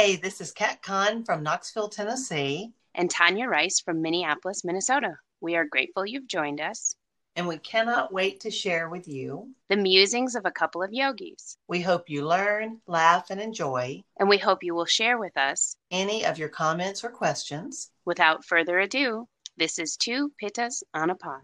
[0.00, 2.72] Hey, this is Kat Kahn from Knoxville, Tennessee.
[2.94, 5.16] And Tanya Rice from Minneapolis, Minnesota.
[5.40, 6.94] We are grateful you've joined us.
[7.34, 11.56] And we cannot wait to share with you the musings of a couple of yogis.
[11.66, 14.04] We hope you learn, laugh, and enjoy.
[14.20, 17.90] And we hope you will share with us any of your comments or questions.
[18.04, 19.26] Without further ado,
[19.56, 21.42] this is Two Pittas on a Pod.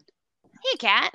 [0.63, 1.13] Hey, Kat.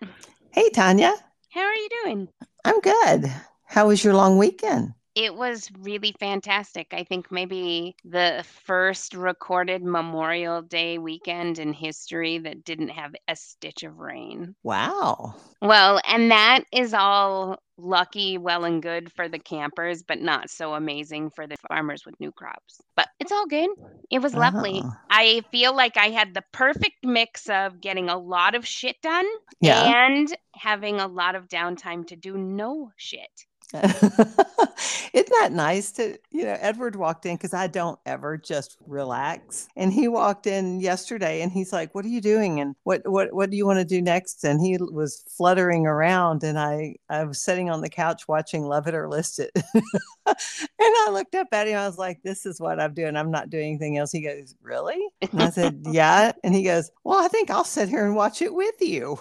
[0.52, 1.14] Hey, Tanya.
[1.54, 2.28] How are you doing?
[2.66, 3.32] I'm good.
[3.64, 4.94] How was your long weekend?
[5.20, 6.94] It was really fantastic.
[6.94, 13.36] I think maybe the first recorded Memorial Day weekend in history that didn't have a
[13.36, 14.55] stitch of rain.
[14.63, 15.36] Wow.
[15.62, 20.74] Well, and that is all lucky, well and good for the campers, but not so
[20.74, 22.82] amazing for the farmers with new crops.
[22.96, 23.72] But it's all good.
[24.10, 24.80] It was lovely.
[24.80, 24.96] Uh-huh.
[25.10, 29.27] I feel like I had the perfect mix of getting a lot of shit done
[29.60, 30.08] yeah.
[30.08, 33.46] and having a lot of downtime to do no shit.
[35.14, 39.68] Isn't that nice to, you know, Edward walked in because I don't ever just relax.
[39.76, 42.60] And he walked in yesterday and he's like, What are you doing?
[42.60, 44.43] And what what what do you want to do next?
[44.43, 48.88] And he was fluttering around and I I was sitting on the couch watching Love
[48.88, 49.52] It or List It.
[50.26, 50.36] and
[50.80, 51.77] I looked up at him.
[51.77, 53.15] I was like, This is what I'm doing.
[53.15, 54.12] I'm not doing anything else.
[54.12, 54.99] He goes, Really?
[55.32, 56.32] And I said, Yeah.
[56.43, 59.18] And he goes, Well, I think I'll sit here and watch it with you.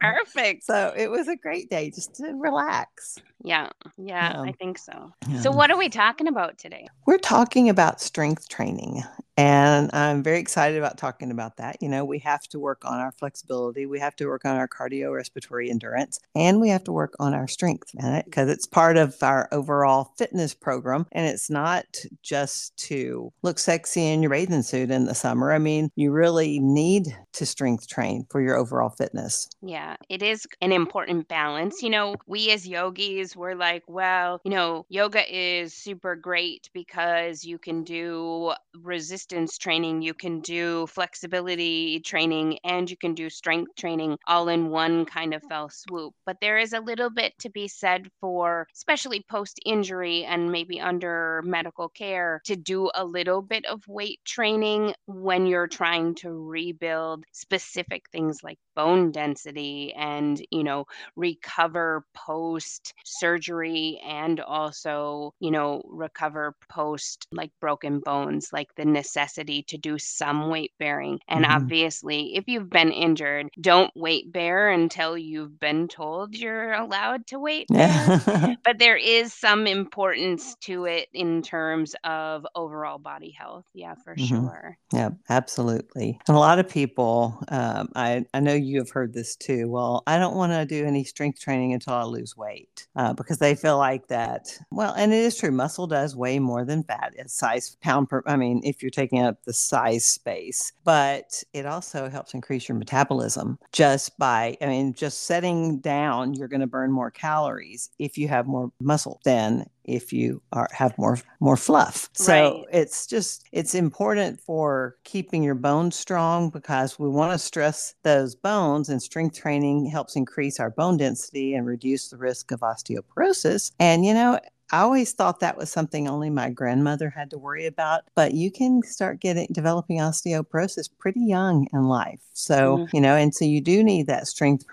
[0.00, 0.64] Perfect.
[0.64, 3.18] so it was a great day just to relax.
[3.42, 5.12] Yeah, yeah, I think so.
[5.28, 5.40] Yeah.
[5.40, 6.88] So, what are we talking about today?
[7.06, 9.04] We're talking about strength training.
[9.38, 11.76] And I'm very excited about talking about that.
[11.80, 14.66] You know, we have to work on our flexibility, we have to work on our
[14.66, 17.92] cardiorespiratory endurance, and we have to work on our strength
[18.24, 21.06] because it's part of our overall fitness program.
[21.12, 21.84] And it's not
[22.20, 25.52] just to look sexy in your bathing suit in the summer.
[25.52, 29.48] I mean, you really need to strength train for your overall fitness.
[29.62, 31.80] Yeah, it is an important balance.
[31.80, 37.44] You know, we as yogis, we're like, well, you know, yoga is super great because
[37.44, 43.28] you can do resistance resistance training, you can do flexibility training, and you can do
[43.28, 46.14] strength training all in one kind of fell swoop.
[46.24, 50.80] But there is a little bit to be said for, especially post injury and maybe
[50.80, 56.30] under medical care, to do a little bit of weight training when you're trying to
[56.30, 60.84] rebuild specific things like bone density and, you know,
[61.16, 69.17] recover post surgery and also, you know, recover post like broken bones, like the necessity
[69.18, 71.18] necessity to do some weight bearing.
[71.28, 71.54] And mm-hmm.
[71.54, 77.38] obviously, if you've been injured, don't weight bear until you've been told you're allowed to
[77.38, 78.56] weight bear.
[78.64, 83.64] but there is some importance to it in terms of overall body health.
[83.74, 84.26] Yeah, for mm-hmm.
[84.26, 84.78] sure.
[84.92, 86.18] Yeah, absolutely.
[86.28, 89.68] And a lot of people, um, I, I know you have heard this too.
[89.68, 93.38] Well, I don't want to do any strength training until I lose weight uh, because
[93.38, 94.46] they feel like that.
[94.70, 97.14] Well, and it is true, muscle does weigh more than fat.
[97.16, 101.42] It's size pound per, I mean, if you're taking taking up the size space, but
[101.52, 106.60] it also helps increase your metabolism just by, I mean, just setting down, you're going
[106.60, 111.18] to burn more calories if you have more muscle than if you are have more
[111.40, 112.10] more fluff.
[112.12, 112.64] So right.
[112.70, 118.34] it's just it's important for keeping your bones strong because we want to stress those
[118.34, 123.72] bones and strength training helps increase our bone density and reduce the risk of osteoporosis.
[123.80, 124.38] And you know,
[124.70, 128.50] I always thought that was something only my grandmother had to worry about, but you
[128.50, 132.20] can start getting developing osteoporosis pretty young in life.
[132.34, 132.96] So, mm-hmm.
[132.96, 134.66] you know, and so you do need that strength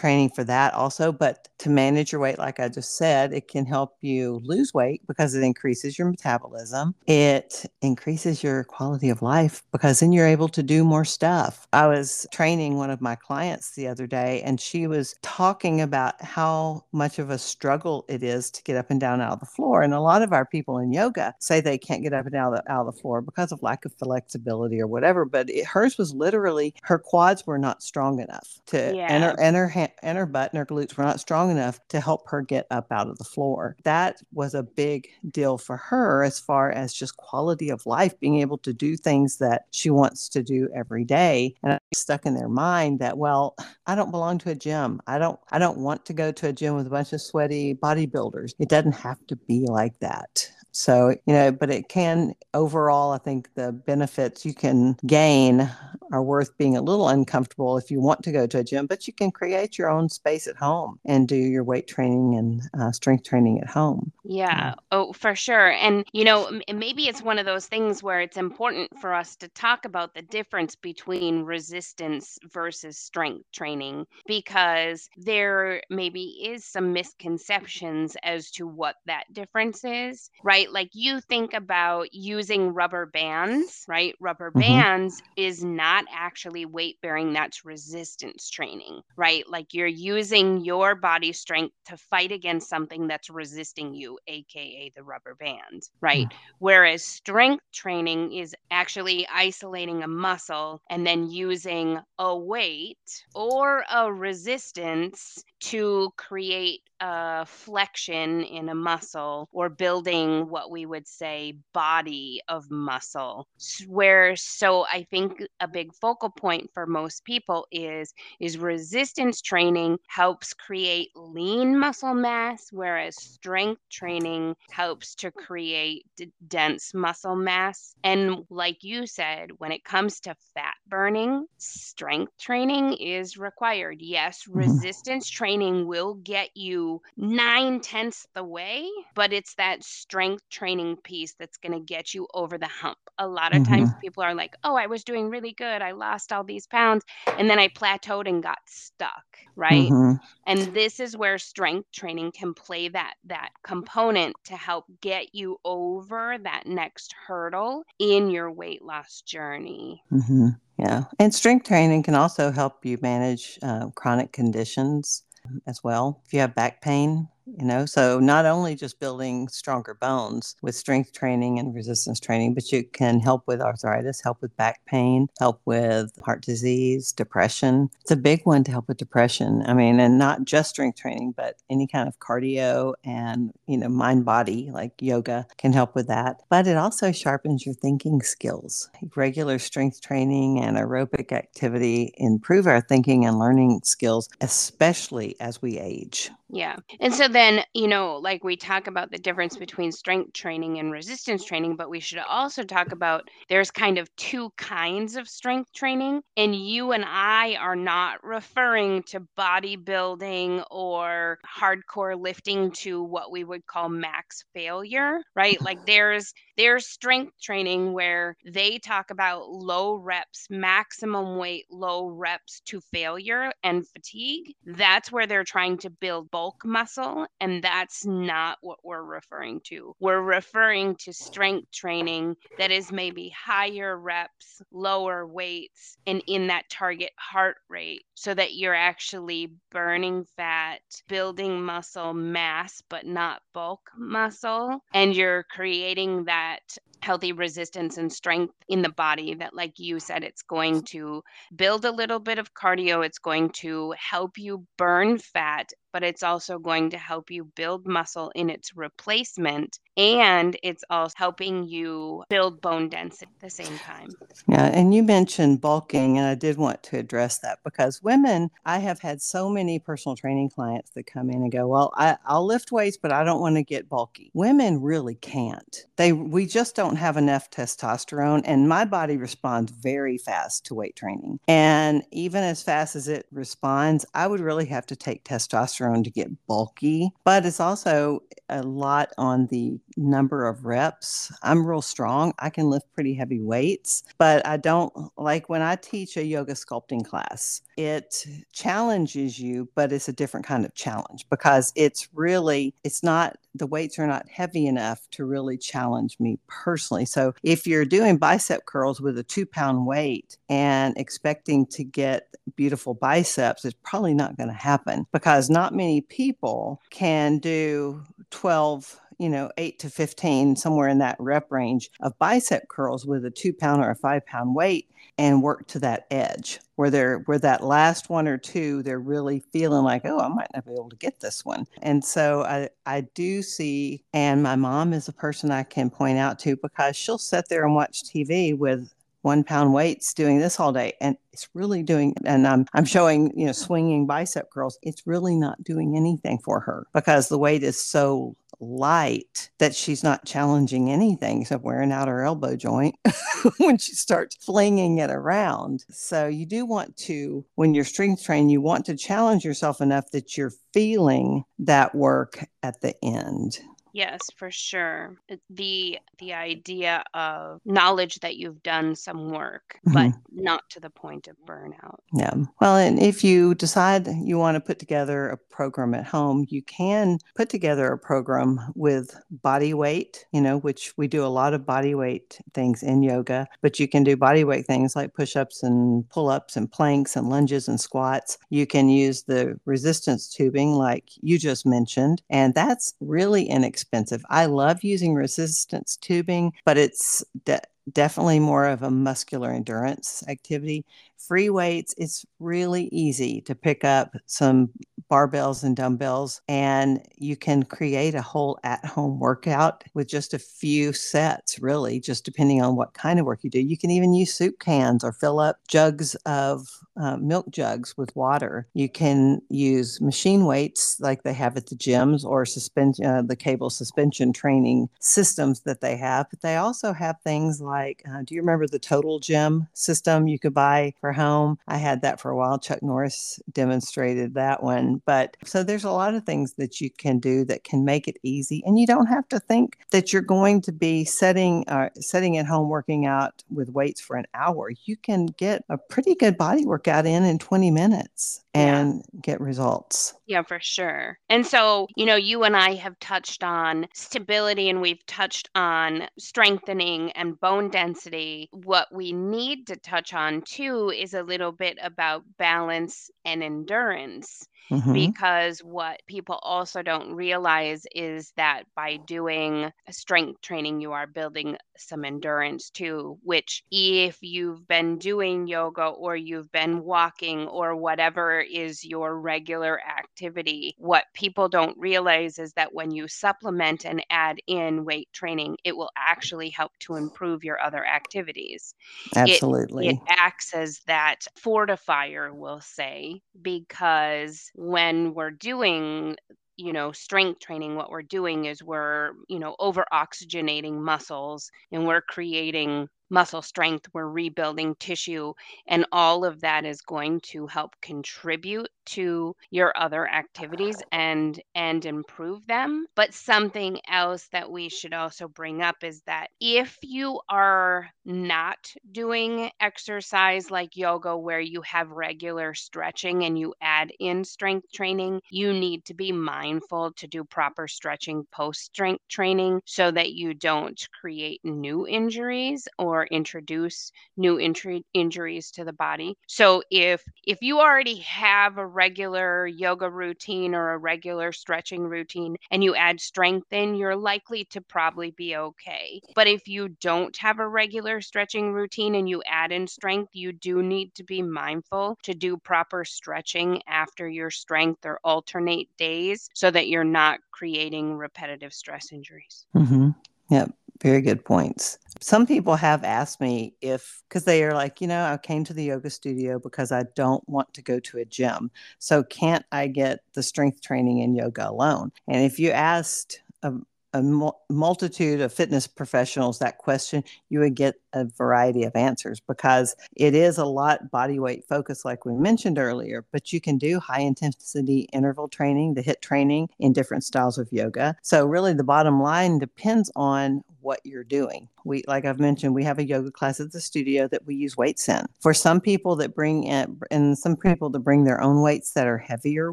[0.00, 1.12] training for that also.
[1.12, 5.02] But to manage your weight, like I just said, it can help you lose weight
[5.06, 6.94] because it increases your metabolism.
[7.06, 11.68] It increases your quality of life because then you're able to do more stuff.
[11.72, 16.20] I was training one of my clients the other day, and she was talking about
[16.22, 19.46] how much of a struggle it is to get up and down out of the
[19.46, 19.82] floor.
[19.82, 22.54] And a lot of our people in yoga say they can't get up and down
[22.54, 25.26] out of the floor because of lack of flexibility or whatever.
[25.26, 29.06] But it, hers was literally her quads were not strong enough to yeah.
[29.10, 31.80] and her and her hand, and her butt and her glutes were not strong enough
[31.88, 33.76] to help her get up out of the floor.
[33.84, 38.40] That was a big deal for her as far as just quality of life, being
[38.40, 41.54] able to do things that she wants to do every day.
[41.62, 43.56] And stuck in their mind that, well,
[43.86, 45.00] I don't belong to a gym.
[45.06, 47.74] I don't I don't want to go to a gym with a bunch of sweaty
[47.74, 48.54] bodybuilders.
[48.58, 50.50] It doesn't have to be like that.
[50.72, 55.70] So, you know, but it can overall, I think the benefits you can gain
[56.12, 59.06] are worth being a little uncomfortable if you want to go to a gym, but
[59.06, 62.92] you can create your own space at home and do your weight training and uh,
[62.92, 64.12] strength training at home.
[64.24, 64.74] Yeah.
[64.90, 65.70] Oh, for sure.
[65.72, 69.48] And, you know, maybe it's one of those things where it's important for us to
[69.48, 78.16] talk about the difference between resistance versus strength training because there maybe is some misconceptions
[78.22, 80.59] as to what that difference is, right?
[80.60, 80.72] Right?
[80.72, 84.14] Like you think about using rubber bands, right?
[84.20, 84.82] Rubber Mhm.
[84.82, 89.44] bands is not actually weight bearing, that's resistance training, right?
[89.48, 95.02] Like you're using your body strength to fight against something that's resisting you, AKA the
[95.04, 96.26] rubber band, right?
[96.58, 102.98] Whereas strength training is actually isolating a muscle and then using a weight
[103.34, 111.06] or a resistance to create a flexion in a muscle or building what we would
[111.06, 113.46] say body of muscle.
[113.86, 119.98] Where so i think a big focal point for most people is is resistance training
[120.08, 127.94] helps create lean muscle mass whereas strength training helps to create d- dense muscle mass.
[128.02, 133.98] And like you said when it comes to fat burning strength training is required.
[134.00, 134.84] Yes Mhm.
[134.86, 141.34] resistance training will get you nine tenths the way, but it's that strength training piece
[141.38, 142.98] that's going to get you over the hump.
[143.18, 144.00] A lot of times Mhm.
[144.00, 145.82] people are like, oh, I was doing really good.
[145.82, 147.04] I lost all these pounds.
[147.38, 149.24] And then I plateaued and got stuck,
[149.56, 149.92] right?
[149.92, 150.18] Mhm.
[150.46, 155.58] And this is where strength training can play that that component to help get you
[155.64, 160.04] over that next hurdle in your weight loss journey.
[160.12, 160.58] Mhm.
[160.78, 161.04] Yeah.
[161.18, 165.24] And strength training can also help you manage uh, chronic conditions
[165.66, 166.20] as well.
[166.26, 167.28] If you have back pain,
[167.58, 172.54] you know, so not only just building stronger bones with strength training and resistance training,
[172.54, 177.88] but you can help with arthritis, help with back pain, help with heart disease, depression.
[178.00, 179.62] It's a big one to help with depression.
[179.66, 183.88] I mean, and not just strength training, but any kind of cardio and, you know,
[183.88, 186.42] mind body like yoga can help with that.
[186.48, 188.90] But it also sharpens your thinking skills.
[189.16, 195.78] Regular strength training and aerobic activity improve our thinking and learning skills, especially as we
[195.78, 196.30] age.
[196.52, 196.76] Yeah.
[196.98, 200.90] And so then, you know, like we talk about the difference between strength training and
[200.90, 205.72] resistance training, but we should also talk about there's kind of two kinds of strength
[205.72, 206.22] training.
[206.36, 213.44] And you and I are not referring to bodybuilding or hardcore lifting to what we
[213.44, 215.58] would call max failure, right?
[215.70, 222.60] Like there's there's strength training where they talk about low reps, maximum weight, low reps
[222.66, 224.54] to failure and fatigue.
[224.64, 227.26] That's where they're trying to build bulk muscle.
[227.38, 229.94] And that's not what we're referring to.
[230.00, 236.70] We're referring to strength training that is maybe higher reps, lower weights, and in that
[236.70, 243.90] target heart rate so that you're actually burning fat, building muscle mass, but not bulk
[243.98, 244.82] muscle.
[244.94, 246.60] And you're creating that
[247.02, 251.22] healthy resistance and strength in the body that like you said it's going to
[251.56, 256.22] build a little bit of cardio it's going to help you burn fat but it's
[256.22, 262.22] also going to help you build muscle in its replacement and it's also helping you
[262.30, 264.08] build bone density at the same time
[264.48, 268.78] Yeah, and you mentioned bulking, and I did want to address that because women, I
[268.78, 272.46] have had so many personal training clients that come in and go, "Well, I, I'll
[272.46, 275.84] lift weights, but I don't want to get bulky." Women really can't.
[275.96, 280.96] They we just don't have enough testosterone, and my body responds very fast to weight
[280.96, 281.38] training.
[281.48, 286.10] And even as fast as it responds, I would really have to take testosterone to
[286.10, 287.10] get bulky.
[287.24, 291.32] But it's also a lot on the number of reps.
[291.42, 292.32] I'm real strong.
[292.38, 296.54] I can lift pretty heavy weights, but I don't like when I teach a yoga
[296.54, 302.74] sculpting class, it challenges you, but it's a different kind of challenge because it's really,
[302.84, 307.04] it's not, the weights are not heavy enough to really challenge me personally.
[307.04, 312.28] So if you're doing bicep curls with a two pound weight and expecting to get
[312.56, 319.00] beautiful biceps, it's probably not going to happen because not many people can do 12
[319.20, 323.30] you know, eight to 15, somewhere in that rep range of bicep curls with a
[323.30, 327.38] two pound or a five pound weight and work to that edge where they're where
[327.38, 330.88] that last one or two, they're really feeling like, oh, I might not be able
[330.88, 331.66] to get this one.
[331.82, 336.16] And so I, I do see, and my mom is a person I can point
[336.16, 338.90] out to because she'll sit there and watch TV with
[339.22, 343.32] one pound weights doing this all day and it's really doing and I'm, I'm showing
[343.36, 344.78] you know swinging bicep curls.
[344.82, 350.02] It's really not doing anything for her because the weight is so light that she's
[350.02, 352.94] not challenging anything except wearing out her elbow joint
[353.58, 355.84] when she starts flinging it around.
[355.90, 360.10] So you do want to when you're strength training you want to challenge yourself enough
[360.10, 363.60] that you're feeling that work at the end
[363.92, 365.16] Yes, for sure.
[365.50, 370.14] The the idea of knowledge that you've done some work, but Mhm.
[370.30, 371.98] not to the point of burnout.
[372.12, 372.34] Yeah.
[372.60, 376.62] Well, and if you decide you want to put together a program at home, you
[376.62, 381.54] can put together a program with body weight, you know, which we do a lot
[381.54, 385.36] of body weight things in yoga, but you can do body weight things like push
[385.36, 388.38] ups and pull ups and planks and lunges and squats.
[388.50, 393.79] You can use the resistance tubing, like you just mentioned, and that's really inexpensive.
[394.28, 397.60] I love using resistance tubing, but it's de-
[397.92, 400.84] definitely more of a muscular endurance activity.
[401.18, 404.70] Free weights, it's really easy to pick up some
[405.10, 410.38] barbells and dumbbells, and you can create a whole at home workout with just a
[410.38, 413.60] few sets, really, just depending on what kind of work you do.
[413.60, 416.68] You can even use soup cans or fill up jugs of
[417.00, 418.66] uh, milk jugs with water.
[418.74, 423.70] You can use machine weights like they have at the gyms or uh, the cable
[423.70, 426.26] suspension training systems that they have.
[426.30, 430.38] But they also have things like, uh, do you remember the Total Gym system you
[430.38, 431.58] could buy for home?
[431.66, 432.58] I had that for a while.
[432.58, 435.00] Chuck Norris demonstrated that one.
[435.06, 438.18] But so there's a lot of things that you can do that can make it
[438.22, 442.36] easy, and you don't have to think that you're going to be setting uh, setting
[442.36, 444.70] at home working out with weights for an hour.
[444.84, 448.84] You can get a pretty good body workout in in 20 minutes Yeah.
[448.84, 450.14] and get results.
[450.26, 451.18] Yeah, for sure.
[451.28, 456.08] And so, you know, you and I have touched on stability and we've touched on
[456.18, 458.48] strengthening and bone density.
[458.52, 464.46] What we need to touch on too is a little bit about balance and endurance.
[464.70, 465.14] Mhm.
[465.14, 471.56] Because what people also don't realize is that by doing strength training, you are building
[471.76, 478.40] some endurance too, which, if you've been doing yoga or you've been walking or whatever
[478.40, 484.38] is your regular activity, what people don't realize is that when you supplement and add
[484.46, 488.74] in weight training, it will actually help to improve your other activities
[489.16, 489.70] Absolutely.
[489.82, 496.14] it acts as that fortifier we'll say because when we're doing
[496.58, 501.86] you know strength training what we're doing is we're you know over oxygenating muscles and
[501.86, 505.32] we're creating muscle strength we're rebuilding tissue
[505.66, 511.84] and all of that is going to help contribute to your other activities and and
[511.84, 517.20] improve them but something else that we should also bring up is that if you
[517.28, 524.24] are not doing exercise like yoga where you have regular stretching and you add in
[524.24, 529.90] strength training you need to be mindful to do proper stretching post strength training so
[529.90, 536.14] that you don't create new injuries or introduce new injuries to the body.
[536.26, 542.34] So if if you already have a regular yoga routine or a regular stretching routine
[542.50, 547.14] and you add strength in you're likely to probably be okay but if you don't
[547.18, 551.20] have a regular stretching routine and you add in strength you do need to be
[551.20, 557.20] mindful to do proper stretching after your strength or alternate days so that you're not
[557.32, 559.90] creating repetitive stress injuries hmm
[560.30, 560.52] Yep.
[560.82, 561.78] Very good points.
[562.00, 565.52] Some people have asked me if, because they are like, you know, I came to
[565.52, 568.50] the yoga studio because I don't want to go to a gym.
[568.78, 571.92] So can't I get the strength training in yoga alone?
[572.08, 573.52] And if you asked a,
[573.92, 579.74] a multitude of fitness professionals that question, you would get a variety of answers because
[579.96, 583.04] it is a lot body weight focused, like we mentioned earlier.
[583.12, 587.52] But you can do high intensity interval training, the HIT training in different styles of
[587.52, 587.96] yoga.
[588.02, 591.48] So, really, the bottom line depends on what you're doing.
[591.64, 594.56] We, like I've mentioned, we have a yoga class at the studio that we use
[594.56, 595.04] weights in.
[595.20, 598.86] For some people that bring in, and some people that bring their own weights that
[598.86, 599.52] are heavier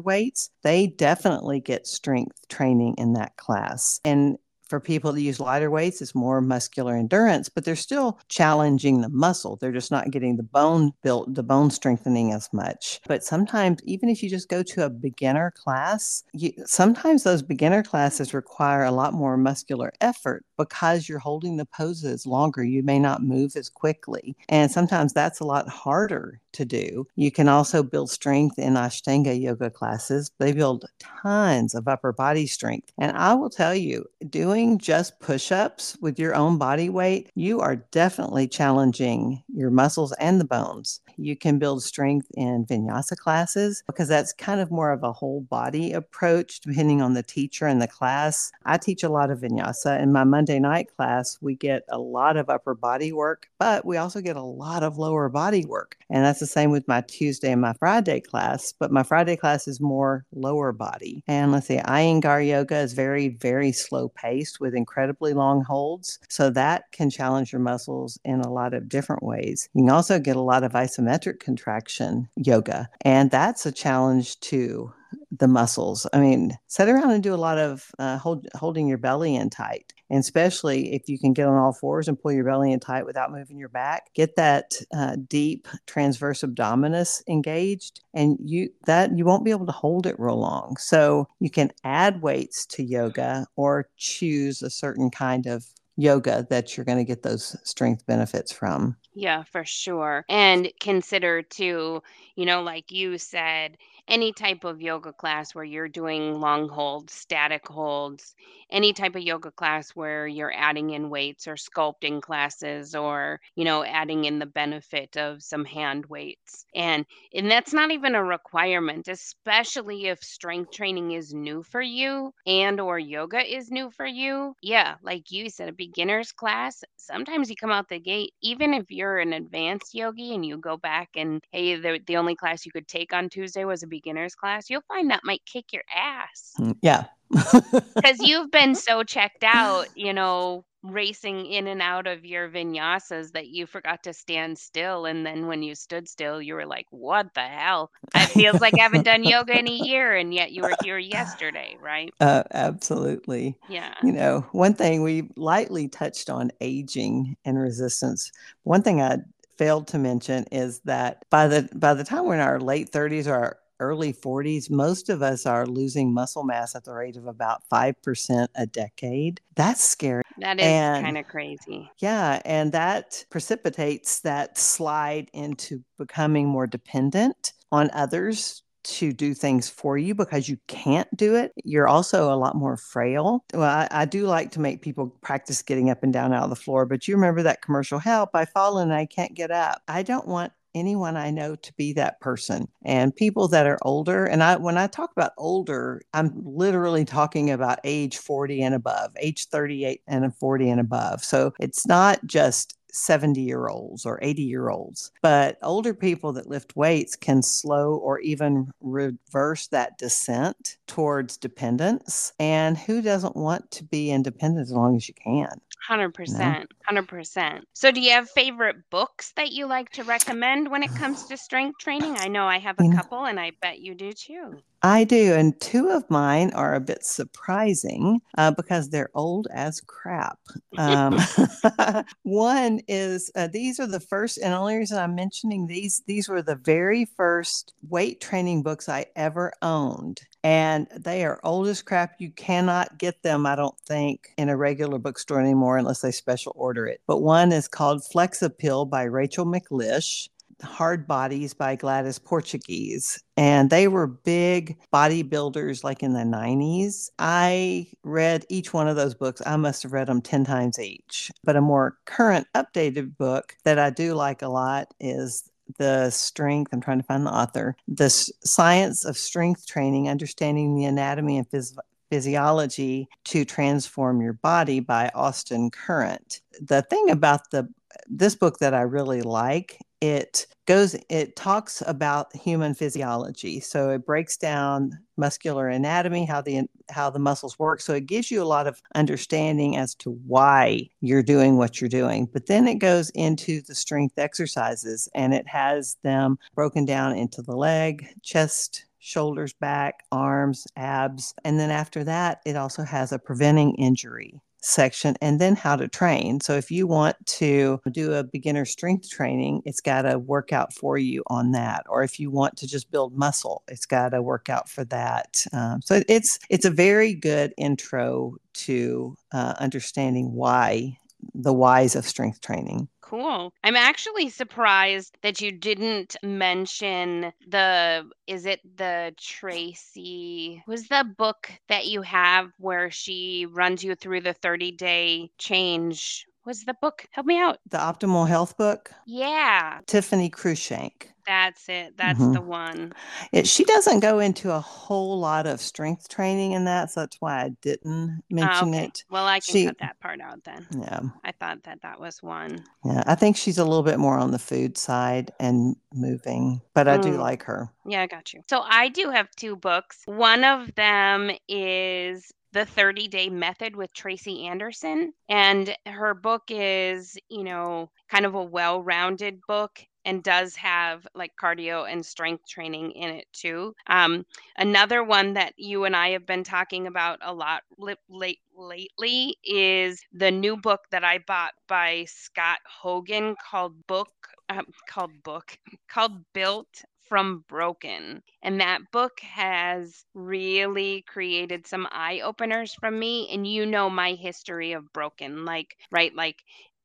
[0.00, 4.00] weights, they definitely get strength training in that class.
[4.04, 9.00] And for people to use lighter weights, it's more muscular endurance, but they're still challenging
[9.00, 9.56] the muscle.
[9.56, 13.00] They're just not getting the bone built, the bone strengthening as much.
[13.06, 17.82] But sometimes, even if you just go to a beginner class, you, sometimes those beginner
[17.82, 22.62] classes require a lot more muscular effort because you're holding the poses longer.
[22.62, 24.36] You may not move as quickly.
[24.48, 27.06] And sometimes that's a lot harder to do.
[27.14, 30.30] You can also build strength in Ashtanga yoga classes.
[30.38, 32.92] They build tons of upper body strength.
[32.98, 37.30] And I will tell you, doing doing just push ups with your own body weight,
[37.36, 41.00] you are definitely challenging your muscles and the bones.
[41.18, 45.40] You can build strength in vinyasa classes because that's kind of more of a whole
[45.40, 48.52] body approach depending on the teacher and the class.
[48.64, 50.00] I teach a lot of vinyasa.
[50.00, 53.96] In my Monday night class, we get a lot of upper body work, but we
[53.96, 55.96] also get a lot of lower body work.
[56.08, 59.66] And that's the same with my Tuesday and my Friday class, but my Friday class
[59.66, 61.24] is more lower body.
[61.26, 66.20] And let's see, Iyengar yoga is very, very slow paced with incredibly long holds.
[66.28, 69.68] So that can challenge your muscles in a lot of different ways.
[69.74, 71.07] You can also get a lot of isometric
[71.40, 74.92] contraction yoga, and that's a challenge too
[75.30, 76.06] the muscles.
[76.12, 79.50] I mean, sit around and do a lot of uh, hold, holding your belly in
[79.50, 82.80] tight, and especially if you can get on all fours and pull your belly in
[82.80, 84.12] tight without moving your back.
[84.14, 89.72] Get that uh, deep transverse abdominis engaged, and you that you won't be able to
[89.72, 90.76] hold it real long.
[90.78, 96.76] So you can add weights to yoga or choose a certain kind of yoga that
[96.76, 98.96] you're going to get those strength benefits from.
[99.14, 100.24] Yeah, for sure.
[100.28, 102.02] And consider too,
[102.36, 107.12] you know, like you said, any type of yoga class where you're doing long holds,
[107.14, 108.34] static holds,
[108.70, 113.64] any type of yoga class where you're adding in weights or sculpting classes or, you
[113.64, 116.64] know, adding in the benefit of some hand weights.
[116.74, 122.32] And and that's not even a requirement, especially if strength training is new for you
[122.46, 124.54] and or yoga is new for you.
[124.62, 128.90] Yeah, like you said a beginner's class, sometimes you come out the gate even if
[128.90, 132.72] you're an advanced yogi and you go back and hey, the, the only class you
[132.72, 136.52] could take on Tuesday was a beginner's class, you'll find that might kick your ass.
[136.60, 137.04] Mm, yeah.
[137.94, 143.32] Because you've been so checked out, you know, racing in and out of your vinyasas
[143.32, 145.06] that you forgot to stand still.
[145.06, 147.90] And then when you stood still, you were like, what the hell?
[148.14, 150.14] It feels like I haven't done yoga in a year.
[150.14, 152.10] And yet you were here yesterday, right?
[152.20, 153.56] Uh, absolutely.
[153.68, 153.94] Yeah.
[154.02, 158.32] You know, one thing we lightly touched on aging and resistance.
[158.64, 159.18] One thing I
[159.56, 163.26] failed to mention is that by the by the time we're in our late 30s
[163.26, 167.26] or our early 40s, most of us are losing muscle mass at the rate of
[167.26, 169.40] about 5% a decade.
[169.54, 170.22] That's scary.
[170.38, 171.90] That is kind of crazy.
[171.98, 172.40] Yeah.
[172.44, 179.98] And that precipitates that slide into becoming more dependent on others to do things for
[179.98, 181.52] you because you can't do it.
[181.64, 183.44] You're also a lot more frail.
[183.52, 186.50] Well, I, I, do like to make people practice getting up and down out of
[186.50, 189.82] the floor, but you remember that commercial help, I fall and I can't get up.
[189.88, 192.68] I don't want anyone I know to be that person.
[192.84, 196.40] And people that are older, and I when I talk about older, I'm mm-hmm.
[196.44, 201.24] literally talking about age 40 and above, age 38 and 40 and above.
[201.24, 205.10] So it's not just 70 year olds or 80 year olds.
[205.22, 212.32] But older people that lift weights can slow or even reverse that descent towards dependence.
[212.38, 215.60] And who doesn't want to be independent as long as you can?
[215.86, 216.70] 100%.
[216.70, 217.68] 100%.
[217.74, 221.36] So, do you have favorite books that you like to recommend when it comes to
[221.36, 222.16] strength training?
[222.16, 224.62] I know I have a couple, and I bet you do too.
[224.82, 225.34] I do.
[225.34, 230.38] And two of mine are a bit surprising uh, because they're old as crap.
[230.76, 231.18] Um,
[232.22, 236.28] one is uh, these are the first, and the only reason I'm mentioning these, these
[236.28, 240.20] were the very first weight training books I ever owned.
[240.44, 242.14] And they are old as crap.
[242.20, 246.52] You cannot get them, I don't think, in a regular bookstore anymore unless they special
[246.54, 247.00] order it.
[247.08, 250.28] But one is called Flex Appeal by Rachel McLish.
[250.62, 253.22] Hard Bodies by Gladys Portugues.
[253.36, 257.10] And they were big bodybuilders like in the 90s.
[257.18, 259.42] I read each one of those books.
[259.46, 261.30] I must have read them 10 times each.
[261.44, 266.72] But a more current, updated book that I do like a lot is the strength
[266.72, 271.48] i'm trying to find the author the science of strength training understanding the anatomy and
[271.50, 271.76] phys-
[272.10, 277.68] physiology to transform your body by austin current the thing about the
[278.06, 283.60] this book that i really like it goes it talks about human physiology.
[283.60, 287.80] So it breaks down muscular anatomy how the how the muscles work.
[287.80, 291.88] So it gives you a lot of understanding as to why you're doing what you're
[291.88, 292.28] doing.
[292.32, 297.42] But then it goes into the strength exercises and it has them broken down into
[297.42, 301.34] the leg chest shoulders back arms abs.
[301.44, 305.88] And then after that it also has a preventing injury section and then how to
[305.88, 306.40] train.
[306.40, 310.72] So if you want to do a beginner strength training, it's got to work out
[310.72, 311.84] for you on that.
[311.88, 315.44] Or if you want to just build muscle, it's got to work out for that.
[315.52, 320.98] Um, so it's it's a very good intro to uh, understanding why
[321.34, 322.88] the whys of strength training.
[323.08, 323.54] Cool.
[323.64, 331.50] I'm actually surprised that you didn't mention the is it the Tracy was the book
[331.68, 337.06] that you have where she runs you through the 30 day change was the book
[337.10, 341.94] help me out the optimal health book yeah tiffany cruikshank that's it.
[341.98, 342.32] That's mm-hmm.
[342.32, 342.94] the one.
[343.32, 347.20] It, she doesn't go into a whole lot of strength training in that, so that's
[347.20, 348.84] why I didn't mention oh, okay.
[348.86, 349.04] it.
[349.10, 350.66] Well, I can she, cut that part out then.
[350.74, 351.00] Yeah.
[351.24, 352.64] I thought that that was one.
[352.82, 356.88] Yeah, I think she's a little bit more on the food side and moving, but
[356.88, 357.02] I mm.
[357.02, 357.70] do like her.
[357.84, 358.42] Yeah, I got you.
[358.48, 360.00] So I do have two books.
[360.06, 365.12] One of them is the 30 day method with Tracy Anderson.
[365.28, 371.06] And her book is, you know, kind of a well rounded book and does have
[371.14, 373.74] like cardio and strength training in it too.
[373.88, 374.24] Um,
[374.56, 377.62] another one that you and I have been talking about a lot
[378.08, 384.10] late lately is the new book that I bought by Scott Hogan called Book
[384.48, 385.58] um, called Book
[385.88, 388.22] called Built from Broken.
[388.42, 393.28] And that book has really created some eye openers from me.
[393.32, 396.14] And you know my history of broken, like, right?
[396.14, 396.36] Like,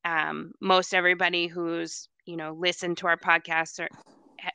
[0.06, 3.90] um, most everybody who's you know, listened to our podcast or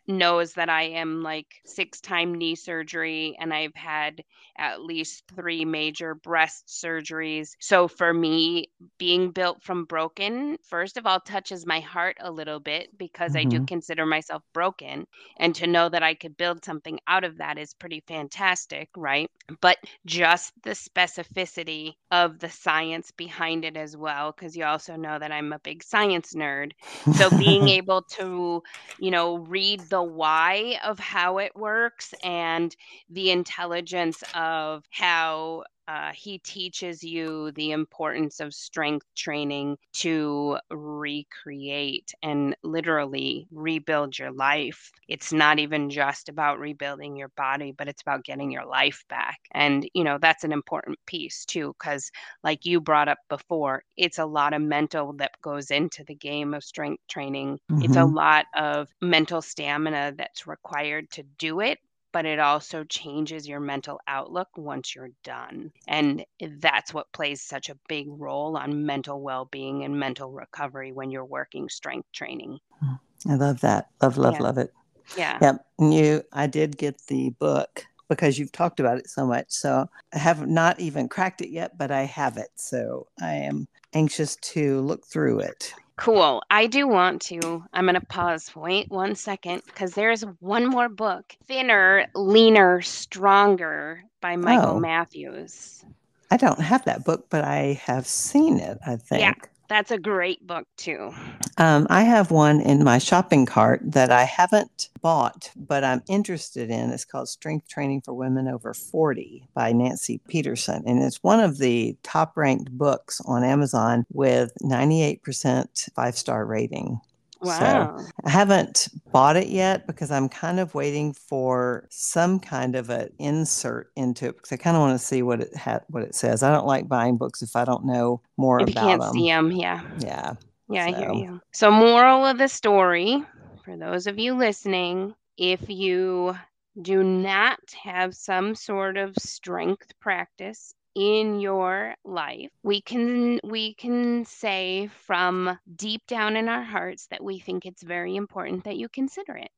[0.07, 4.23] knows that I am like six time knee surgery and I've had
[4.57, 7.51] at least three major breast surgeries.
[7.61, 12.61] So for me, being built from broken, first of all, touches my heart a little
[12.61, 13.39] bit because mm-hmm.
[13.39, 13.65] I do mm-hmm.
[13.67, 15.07] consider myself broken.
[15.39, 19.31] And to know that I could build something out of that is pretty fantastic, right?
[19.61, 25.19] But just the specificity of the science behind it as well, because you also know
[25.19, 26.73] that I'm a big science nerd.
[27.15, 28.63] So being able to,
[28.99, 32.75] you know, read read the why of how it works and
[33.09, 42.13] the intelligence of how uh, he teaches you the importance of strength training to recreate
[42.23, 44.93] and literally rebuild your life.
[45.09, 49.41] It's not even just about rebuilding your body, but it's about getting your life back.
[49.53, 52.13] And, you know, that's an important piece too, because
[52.45, 56.53] like you brought up before, it's a lot of mental that goes into the game
[56.53, 57.59] of strength training.
[57.73, 57.85] Mm-hmm.
[57.85, 58.15] It's a mm-hmm.
[58.15, 61.79] lot of mental stamina that's required to do it
[62.13, 65.71] but it also changes your mental outlook once you're done.
[65.87, 66.25] And
[66.61, 71.11] that's what plays such a big role on mental well being and mental recovery when
[71.11, 72.59] you're working strength training.
[72.81, 72.95] Hmm.
[73.31, 73.89] I love that.
[74.01, 74.43] Love, love, yeah.
[74.43, 74.73] love it.
[75.17, 75.39] Yeah.
[75.41, 75.67] Yep.
[75.81, 79.47] You, I did get the book because you've talked about it so much.
[79.49, 82.49] So I have not even cracked it yet, but I have it.
[82.57, 85.75] So I am anxious to look through it.
[85.99, 86.43] Cool.
[86.49, 87.65] I do want to.
[87.73, 88.55] I'm going to pause.
[88.55, 94.81] Wait one second because there's one more book Thinner, Leaner, Stronger by Michael oh.
[94.81, 95.85] Matthews.
[96.31, 99.21] I don't have that book, but I have seen it, I think.
[99.21, 99.35] Yeah.
[99.69, 101.13] That's a great book too.
[101.59, 106.71] Um, I have one in my shopping cart that I haven't bought, but I'm interested
[106.71, 106.91] in.
[106.91, 110.83] It's called Strength Training for Women Over 40 by Nancy Peterson.
[110.87, 117.01] And it's one of the top ranked books on Amazon with 98% five star rating.
[117.41, 117.99] Wow.
[117.99, 122.91] So I haven't bought it yet because I'm kind of waiting for some kind of
[122.91, 126.03] an insert into it because I kind of want to see what it ha- what
[126.03, 126.43] it says.
[126.43, 128.85] I don't like buying books if I don't know more if about them.
[128.85, 129.13] you can't them.
[129.13, 129.83] see them, yeah.
[130.01, 130.35] Yeah.
[130.71, 130.95] Yeah, so.
[130.95, 131.41] I hear you.
[131.53, 133.25] So, moral of the story
[133.65, 136.35] for those of you listening, if you
[136.81, 144.25] do not have some sort of strength practice in your life we can we can
[144.25, 148.89] say from deep down in our hearts that we think it's very important that you
[148.89, 149.51] consider it.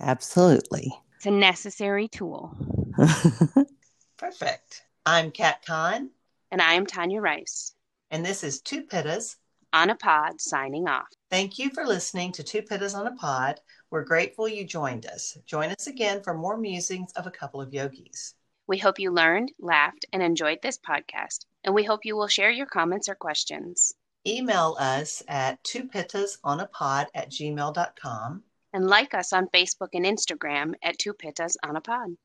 [0.00, 0.90] Absolutely.
[1.16, 2.56] It's a necessary tool.
[4.16, 4.84] Perfect.
[5.04, 6.08] I'm kat kahn.
[6.50, 7.74] And i'm tanya rice.
[8.10, 9.36] And this is two pittas
[9.74, 11.08] on a pod signing off.
[11.30, 13.60] Thank you for listening to two pittas on a pod.
[13.90, 15.36] We're grateful you joined us.
[15.44, 18.36] Join us again for more musings of a couple of yogis
[18.72, 22.50] we hope you learned, laughed, and enjoyed this podcast, and we hope you will share
[22.50, 23.92] your comments or questions.
[24.26, 31.12] Email us at twopittasonapod at gmail.com and like us on Facebook and Instagram at Two
[31.12, 32.16] Pittas on a Pod.